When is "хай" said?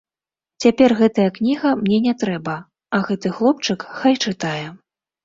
3.99-4.17